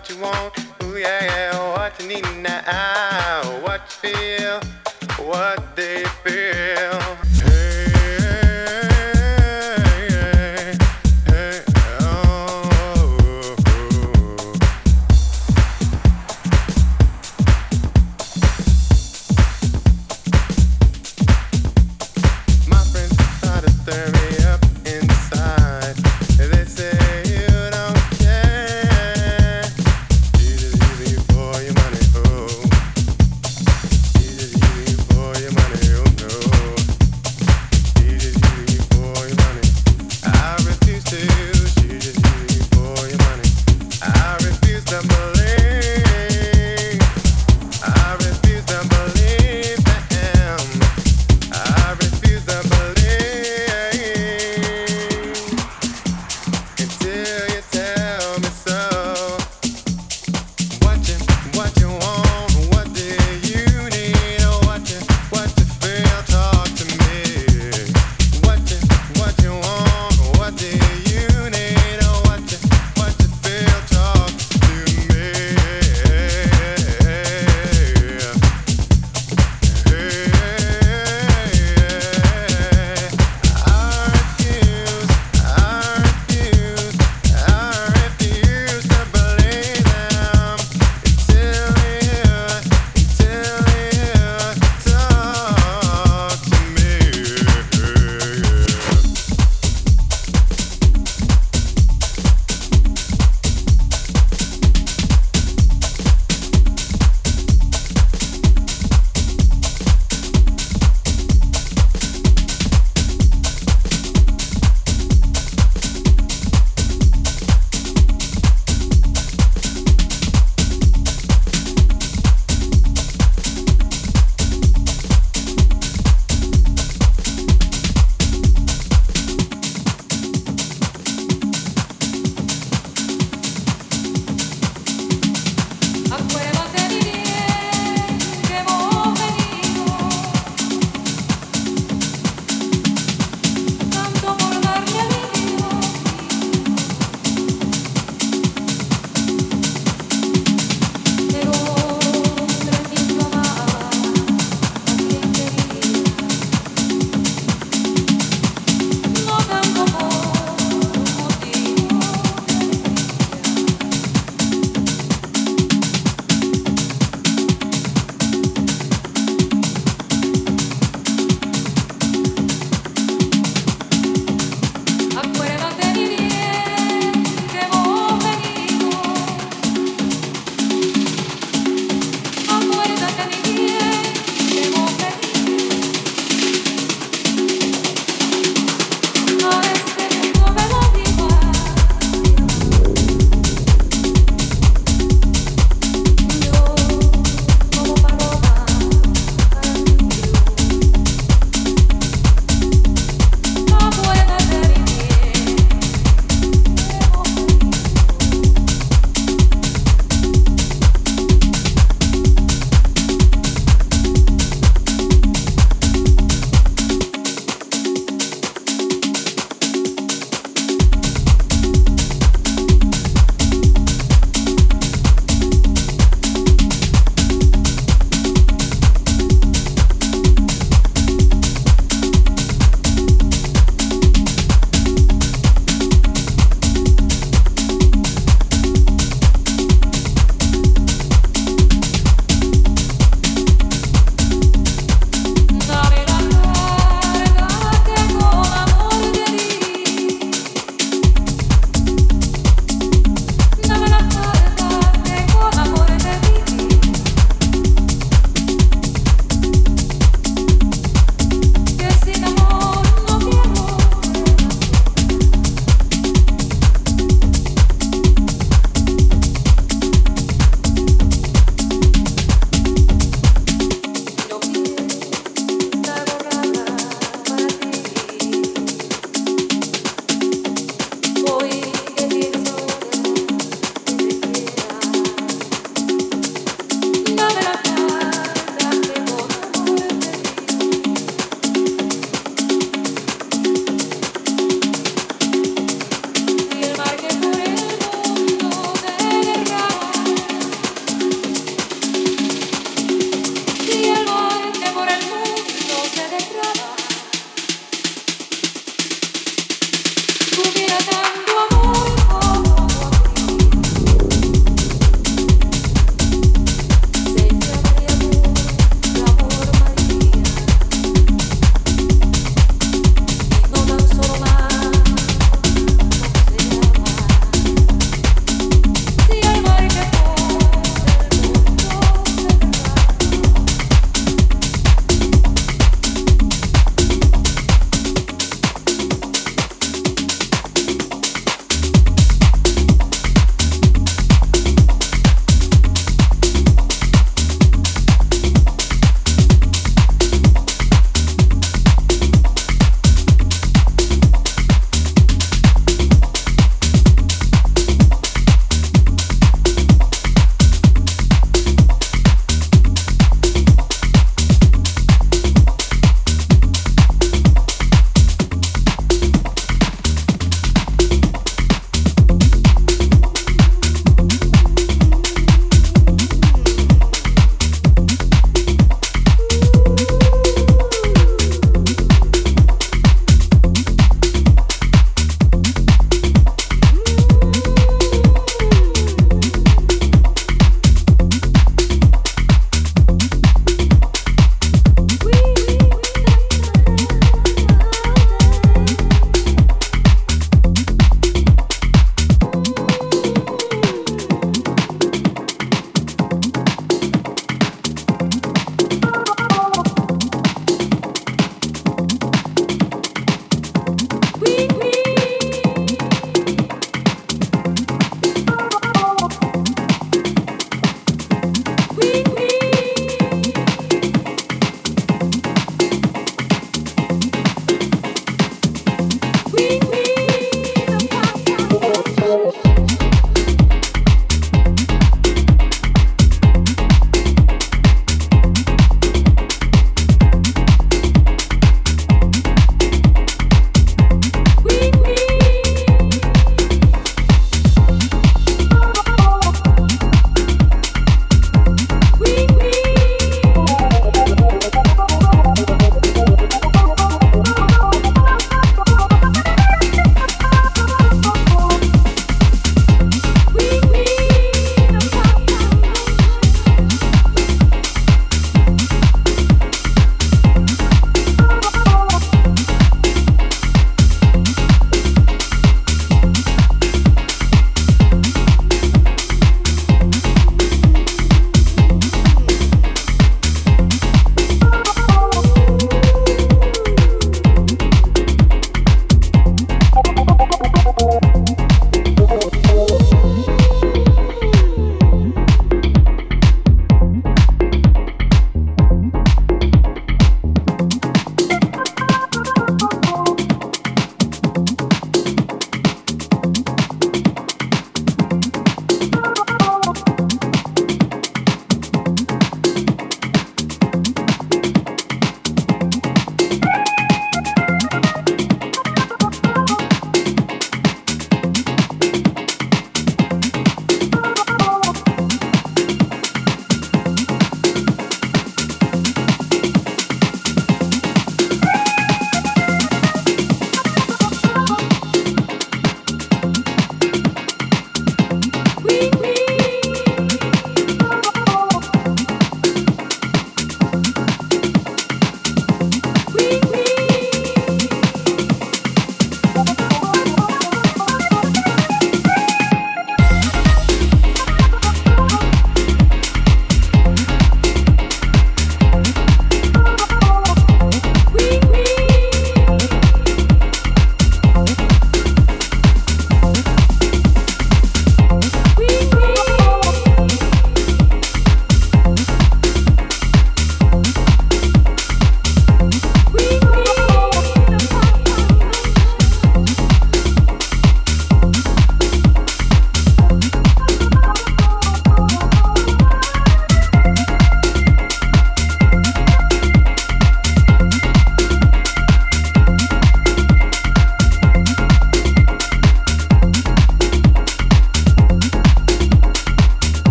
[0.00, 0.59] what you want.